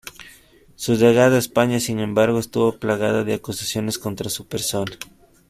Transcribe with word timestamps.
Su 0.77 0.95
llegada 0.95 1.35
a 1.35 1.37
España, 1.37 1.79
sin 1.79 1.99
embargo, 1.99 2.39
estuvo 2.39 2.79
plagada 2.79 3.23
de 3.23 3.35
acusaciones 3.35 3.99
contra 3.99 4.31
su 4.31 4.47
persona. 4.47 4.97